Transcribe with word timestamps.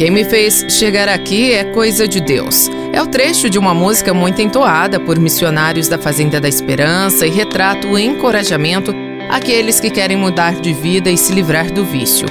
Quem 0.00 0.10
me 0.10 0.24
fez 0.24 0.64
chegar 0.70 1.10
aqui 1.10 1.52
é 1.52 1.62
coisa 1.62 2.08
de 2.08 2.20
Deus. 2.20 2.70
É 2.90 3.02
o 3.02 3.06
trecho 3.06 3.50
de 3.50 3.58
uma 3.58 3.74
música 3.74 4.14
muito 4.14 4.40
entoada 4.40 4.98
por 4.98 5.18
missionários 5.18 5.88
da 5.88 5.98
Fazenda 5.98 6.40
da 6.40 6.48
Esperança 6.48 7.26
e 7.26 7.30
retrata 7.30 7.86
o 7.86 7.98
encorajamento 7.98 8.94
àqueles 9.28 9.78
que 9.78 9.90
querem 9.90 10.16
mudar 10.16 10.54
de 10.54 10.72
vida 10.72 11.10
e 11.10 11.18
se 11.18 11.34
livrar 11.34 11.70
do 11.70 11.84
vício. 11.84 12.26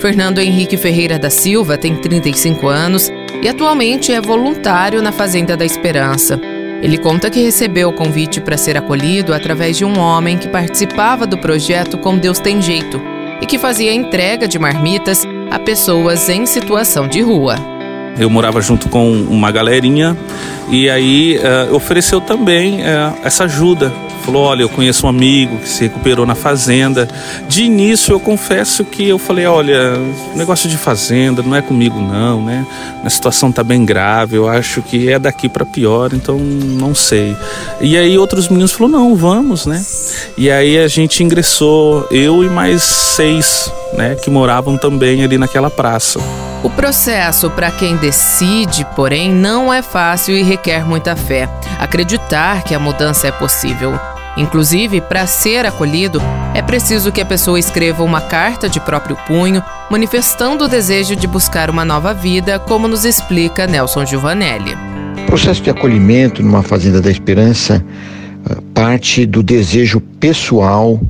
Fernando 0.00 0.38
Henrique 0.38 0.78
Ferreira 0.78 1.18
da 1.18 1.28
Silva 1.28 1.76
tem 1.76 1.94
35 1.94 2.66
anos 2.66 3.12
e 3.42 3.48
atualmente 3.48 4.12
é 4.12 4.20
voluntário 4.20 5.02
na 5.02 5.12
Fazenda 5.12 5.54
da 5.58 5.64
Esperança. 5.66 6.40
Ele 6.82 6.96
conta 6.96 7.28
que 7.28 7.42
recebeu 7.42 7.90
o 7.90 7.92
convite 7.92 8.40
para 8.40 8.56
ser 8.56 8.78
acolhido 8.78 9.34
através 9.34 9.76
de 9.76 9.84
um 9.84 9.98
homem 9.98 10.38
que 10.38 10.48
participava 10.48 11.26
do 11.26 11.36
projeto 11.36 11.98
Com 11.98 12.16
Deus 12.16 12.38
Tem 12.38 12.62
Jeito 12.62 12.98
e 13.42 13.46
que 13.46 13.58
fazia 13.58 13.92
entrega 13.92 14.48
de 14.48 14.58
marmitas 14.58 15.26
a 15.50 15.58
pessoas 15.58 16.28
em 16.28 16.46
situação 16.46 17.08
de 17.08 17.20
rua. 17.20 17.56
Eu 18.18 18.30
morava 18.30 18.60
junto 18.60 18.88
com 18.88 19.10
uma 19.12 19.50
galerinha 19.50 20.16
e 20.68 20.88
aí 20.88 21.38
uh, 21.38 21.74
ofereceu 21.74 22.20
também 22.20 22.80
uh, 22.80 23.16
essa 23.24 23.44
ajuda 23.44 23.92
falou: 24.30 24.44
Olha, 24.44 24.62
eu 24.62 24.68
conheço 24.68 25.06
um 25.06 25.08
amigo 25.08 25.58
que 25.58 25.68
se 25.68 25.82
recuperou 25.82 26.24
na 26.24 26.34
fazenda. 26.34 27.08
De 27.48 27.64
início, 27.64 28.12
eu 28.12 28.20
confesso 28.20 28.84
que 28.84 29.08
eu 29.08 29.18
falei: 29.18 29.46
Olha, 29.46 29.96
negócio 30.34 30.68
de 30.68 30.76
fazenda 30.76 31.42
não 31.42 31.56
é 31.56 31.60
comigo, 31.60 32.00
não, 32.00 32.42
né? 32.42 32.64
A 33.04 33.10
situação 33.10 33.50
tá 33.50 33.64
bem 33.64 33.84
grave, 33.84 34.36
eu 34.36 34.48
acho 34.48 34.82
que 34.82 35.10
é 35.10 35.18
daqui 35.18 35.48
para 35.48 35.66
pior, 35.66 36.12
então 36.12 36.38
não 36.38 36.94
sei. 36.94 37.36
E 37.80 37.96
aí, 37.96 38.16
outros 38.16 38.48
meninos 38.48 38.72
falaram: 38.72 39.00
Não, 39.00 39.16
vamos, 39.16 39.66
né? 39.66 39.84
E 40.38 40.50
aí 40.50 40.78
a 40.78 40.86
gente 40.86 41.22
ingressou, 41.22 42.06
eu 42.10 42.44
e 42.44 42.48
mais 42.48 42.82
seis, 42.82 43.70
né, 43.94 44.14
que 44.14 44.30
moravam 44.30 44.78
também 44.78 45.24
ali 45.24 45.36
naquela 45.36 45.70
praça. 45.70 46.20
O 46.62 46.68
processo 46.68 47.48
para 47.50 47.70
quem 47.70 47.96
decide, 47.96 48.86
porém, 48.94 49.32
não 49.32 49.72
é 49.72 49.80
fácil 49.80 50.36
e 50.36 50.42
requer 50.42 50.84
muita 50.84 51.16
fé. 51.16 51.48
Acreditar 51.78 52.62
que 52.62 52.74
a 52.74 52.78
mudança 52.78 53.28
é 53.28 53.32
possível. 53.32 53.98
Inclusive, 54.36 55.00
para 55.00 55.26
ser 55.26 55.66
acolhido, 55.66 56.20
é 56.54 56.62
preciso 56.62 57.12
que 57.12 57.20
a 57.20 57.26
pessoa 57.26 57.58
escreva 57.58 58.02
uma 58.02 58.20
carta 58.20 58.68
de 58.68 58.80
próprio 58.80 59.16
punho, 59.26 59.62
manifestando 59.90 60.64
o 60.64 60.68
desejo 60.68 61.16
de 61.16 61.26
buscar 61.26 61.68
uma 61.68 61.84
nova 61.84 62.14
vida, 62.14 62.58
como 62.58 62.86
nos 62.86 63.04
explica 63.04 63.66
Nelson 63.66 64.06
Giovanelli. 64.06 64.76
O 65.22 65.26
processo 65.26 65.62
de 65.62 65.70
acolhimento 65.70 66.42
numa 66.42 66.62
Fazenda 66.62 67.00
da 67.00 67.10
Esperança 67.10 67.84
ah, 68.48 68.56
parte 68.72 69.26
do 69.26 69.42
desejo 69.42 70.00
pessoal 70.18 71.00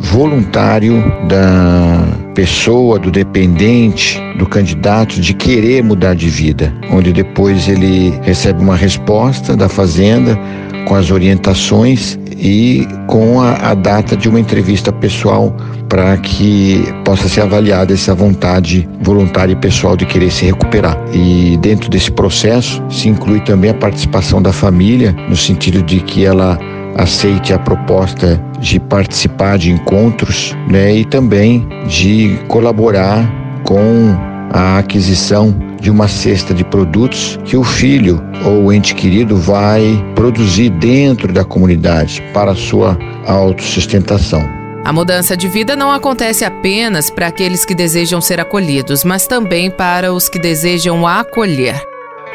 voluntário 0.00 1.02
da 1.28 2.30
pessoa, 2.34 2.98
do 2.98 3.10
dependente, 3.10 4.18
do 4.38 4.46
candidato 4.46 5.20
de 5.20 5.34
querer 5.34 5.84
mudar 5.84 6.14
de 6.14 6.28
vida, 6.28 6.72
onde 6.90 7.12
depois 7.12 7.68
ele 7.68 8.18
recebe 8.22 8.62
uma 8.62 8.76
resposta 8.76 9.54
da 9.54 9.68
fazenda 9.68 10.38
com 10.86 10.94
as 10.94 11.10
orientações 11.10 12.18
e 12.36 12.86
com 13.06 13.40
a, 13.40 13.70
a 13.70 13.74
data 13.74 14.16
de 14.16 14.28
uma 14.28 14.40
entrevista 14.40 14.92
pessoal 14.92 15.54
para 15.88 16.16
que 16.16 16.84
possa 17.04 17.28
ser 17.28 17.42
avaliada 17.42 17.92
essa 17.92 18.14
vontade 18.14 18.88
voluntária 19.02 19.52
e 19.52 19.56
pessoal 19.56 19.96
de 19.96 20.06
querer 20.06 20.30
se 20.30 20.44
recuperar. 20.46 20.96
E 21.12 21.58
dentro 21.58 21.90
desse 21.90 22.10
processo 22.10 22.82
se 22.88 23.08
inclui 23.08 23.40
também 23.40 23.70
a 23.70 23.74
participação 23.74 24.40
da 24.40 24.52
família, 24.52 25.14
no 25.28 25.36
sentido 25.36 25.82
de 25.82 26.00
que 26.00 26.24
ela 26.24 26.58
aceite 26.96 27.52
a 27.52 27.58
proposta 27.58 28.42
de 28.60 28.78
participar 28.78 29.58
de 29.58 29.70
encontros 29.70 30.56
né, 30.68 30.94
e 30.94 31.04
também 31.04 31.66
de 31.86 32.38
colaborar 32.48 33.28
com 33.64 34.16
a 34.52 34.78
aquisição 34.78 35.54
de 35.80 35.90
uma 35.90 36.06
cesta 36.06 36.52
de 36.52 36.64
produtos 36.64 37.38
que 37.44 37.56
o 37.56 37.64
filho 37.64 38.22
ou 38.44 38.64
o 38.64 38.72
ente 38.72 38.94
querido 38.94 39.36
vai 39.36 39.82
produzir 40.14 40.70
dentro 40.70 41.32
da 41.32 41.44
comunidade 41.44 42.22
para 42.32 42.54
sua 42.54 42.98
autossustentação. 43.26 44.42
A 44.84 44.92
mudança 44.92 45.36
de 45.36 45.46
vida 45.46 45.76
não 45.76 45.90
acontece 45.90 46.44
apenas 46.44 47.10
para 47.10 47.26
aqueles 47.26 47.64
que 47.64 47.74
desejam 47.74 48.20
ser 48.20 48.40
acolhidos, 48.40 49.04
mas 49.04 49.26
também 49.26 49.70
para 49.70 50.12
os 50.12 50.28
que 50.28 50.38
desejam 50.38 51.06
acolher. 51.06 51.80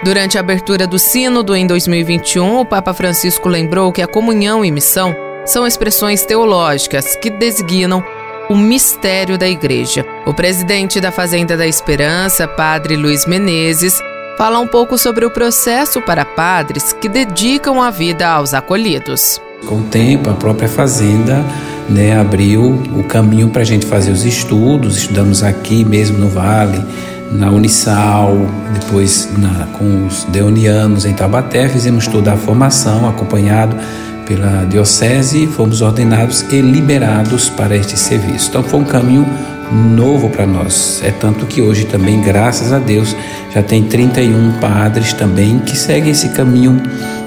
Durante 0.03 0.38
a 0.38 0.41
abertura 0.41 0.85
do 0.85 1.00
Sínodo 1.00 1.55
em 1.55 1.66
2021, 1.66 2.59
o 2.59 2.66
Papa 2.66 2.94
Francisco 2.94 3.50
lembrou 3.50 3.91
que 3.91 4.01
a 4.01 4.07
comunhão 4.07 4.63
e 4.63 4.69
missão 4.69 5.16
são 5.45 5.66
expressões 5.66 6.23
teológicas 6.23 7.16
que 7.16 7.29
designam 7.29 8.03
o 8.50 8.56
mistério 8.56 9.38
da 9.38 9.47
Igreja. 9.47 10.06
O 10.25 10.33
presidente 10.33 11.00
da 11.01 11.11
Fazenda 11.11 11.57
da 11.57 11.67
Esperança, 11.67 12.47
Padre 12.47 12.95
Luiz 12.95 13.25
Menezes, 13.25 14.00
fala 14.38 14.59
um 14.59 14.67
pouco 14.67 14.97
sobre 14.97 15.25
o 15.25 15.31
processo 15.31 16.01
para 16.01 16.25
padres 16.25 16.94
que 16.94 17.09
dedicam 17.09 17.81
a 17.81 17.89
vida 17.89 18.28
aos 18.28 18.53
acolhidos. 18.53 19.41
Com 19.66 19.79
o 19.79 19.84
tempo, 19.84 20.29
a 20.29 20.34
própria 20.34 20.67
Fazenda 20.67 21.44
né, 21.89 22.19
abriu 22.19 22.81
o 22.95 23.03
caminho 23.03 23.50
para 23.50 23.61
a 23.61 23.66
gente 23.66 23.85
fazer 23.85 24.11
os 24.11 24.25
estudos, 24.25 24.97
estudamos 24.97 25.44
aqui 25.44 25.84
mesmo 25.84 26.17
no 26.17 26.29
Vale 26.29 26.84
na 27.31 27.50
Unisal, 27.50 28.34
depois 28.73 29.29
na, 29.38 29.66
com 29.78 30.05
os 30.05 30.23
deonianos 30.25 31.05
em 31.05 31.13
Tabaté, 31.13 31.67
fizemos 31.67 32.07
toda 32.07 32.34
a 32.34 32.38
formação 32.38 33.07
acompanhado 33.07 33.75
pela 34.25 34.65
diocese, 34.65 35.47
fomos 35.47 35.81
ordenados 35.81 36.45
e 36.51 36.61
liberados 36.61 37.49
para 37.49 37.75
este 37.75 37.97
serviço. 37.97 38.49
Então 38.49 38.63
foi 38.63 38.79
um 38.79 38.85
caminho 38.85 39.25
novo 39.71 40.29
para 40.29 40.45
nós. 40.45 41.01
É 41.03 41.11
tanto 41.11 41.45
que 41.45 41.61
hoje 41.61 41.85
também, 41.85 42.21
graças 42.21 42.71
a 42.71 42.79
Deus, 42.79 43.15
já 43.53 43.63
tem 43.63 43.83
31 43.83 44.53
padres 44.59 45.13
também 45.13 45.59
que 45.59 45.77
seguem 45.77 46.11
esse 46.11 46.29
caminho. 46.29 46.81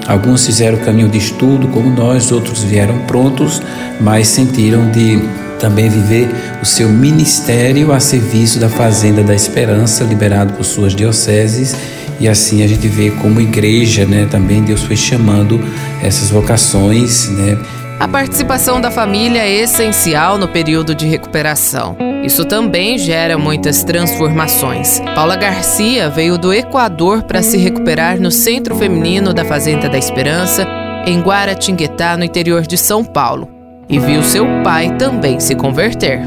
Alguns 0.07 0.45
fizeram 0.45 0.77
o 0.77 0.81
caminho 0.81 1.09
de 1.09 1.17
estudo, 1.17 1.67
como 1.67 1.89
nós, 1.89 2.31
outros 2.31 2.63
vieram 2.63 2.97
prontos, 2.99 3.61
mas 3.99 4.27
sentiram 4.27 4.89
de 4.91 5.21
também 5.59 5.89
viver 5.89 6.29
o 6.61 6.65
seu 6.65 6.89
ministério 6.89 7.91
a 7.91 7.99
serviço 7.99 8.59
da 8.59 8.69
Fazenda 8.69 9.21
da 9.21 9.35
Esperança, 9.35 10.03
liberado 10.03 10.53
por 10.53 10.63
suas 10.63 10.95
dioceses. 10.95 11.75
E 12.19 12.27
assim 12.27 12.63
a 12.63 12.67
gente 12.67 12.87
vê 12.87 13.11
como 13.11 13.39
igreja, 13.39 14.05
né, 14.05 14.27
também 14.29 14.61
Deus 14.61 14.83
foi 14.83 14.95
chamando 14.95 15.61
essas 16.01 16.29
vocações, 16.29 17.29
né? 17.29 17.57
A 17.99 18.07
participação 18.07 18.79
da 18.79 18.89
família 18.89 19.41
é 19.41 19.61
essencial 19.61 20.37
no 20.37 20.47
período 20.47 20.95
de 20.95 21.05
recuperação. 21.05 21.97
Isso 22.23 22.45
também 22.45 22.97
gera 22.97 23.37
muitas 23.37 23.83
transformações. 23.83 25.01
Paula 25.13 25.35
Garcia 25.35 26.09
veio 26.09 26.37
do 26.37 26.53
Equador 26.53 27.23
para 27.23 27.43
se 27.43 27.57
recuperar 27.57 28.19
no 28.19 28.31
Centro 28.31 28.75
Feminino 28.75 29.33
da 29.33 29.43
Fazenda 29.43 29.89
da 29.89 29.97
Esperança, 29.97 30.65
em 31.05 31.19
Guaratinguetá, 31.21 32.15
no 32.15 32.23
interior 32.23 32.61
de 32.61 32.77
São 32.77 33.03
Paulo 33.03 33.59
e 33.89 33.97
viu 33.97 34.21
seu 34.21 34.45
pai 34.63 34.95
também 34.97 35.39
se 35.39 35.55
converter. 35.55 36.21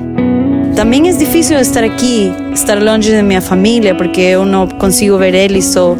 Também 0.75 1.09
é 1.09 1.13
difícil 1.13 1.59
estar 1.59 1.85
aqui, 1.85 2.33
estar 2.53 2.83
longe 2.83 3.13
da 3.13 3.23
minha 3.23 3.41
família, 3.41 3.95
porque 3.95 4.21
eu 4.21 4.45
não 4.45 4.67
consigo 4.67 5.17
ver 5.17 5.35
eles 5.35 5.67
só 5.67 5.97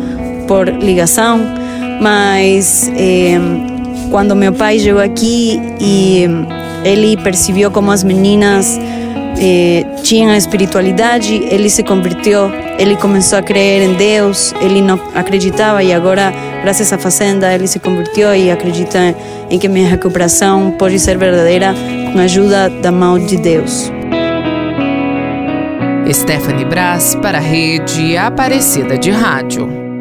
por 0.49 0.69
ligação. 0.69 1.41
Mas 2.03 2.91
eh, 2.97 3.39
quando 4.11 4.35
meu 4.35 4.53
pai 4.53 4.81
chegou 4.81 5.01
aqui 5.01 5.61
e 5.81 6.27
ele 6.85 7.17
percebeu 7.17 7.71
como 7.71 7.93
as 7.93 8.03
meninas 8.03 8.77
eh, 9.39 9.87
tinham 10.03 10.33
a 10.33 10.37
espiritualidade, 10.37 11.33
ele 11.49 11.71
se 11.71 11.85
converteu, 11.85 12.51
ele 12.77 12.97
começou 12.97 13.39
a 13.39 13.43
crer 13.43 13.83
em 13.83 13.95
Deus, 13.95 14.53
ele 14.61 14.83
não 14.83 15.01
acreditava 15.15 15.81
e 15.85 15.93
agora, 15.93 16.33
graças 16.63 16.93
à 16.93 16.99
fazenda, 16.99 17.55
ele 17.55 17.69
se 17.69 17.79
converteu 17.79 18.35
e 18.35 18.51
acredita 18.51 19.15
em 19.49 19.57
que 19.57 19.69
minha 19.69 19.87
recuperação 19.89 20.73
pode 20.73 20.99
ser 20.99 21.17
verdadeira 21.17 21.73
com 22.13 22.19
a 22.19 22.23
ajuda 22.23 22.69
da 22.69 22.91
mão 22.91 23.17
de 23.17 23.37
Deus. 23.37 23.93
Stephanie 26.13 26.65
Brás 26.65 27.15
para 27.15 27.39
a 27.39 27.41
Rede 27.41 28.17
Aparecida 28.17 28.99
de 28.99 29.13
Rádio. 29.13 29.92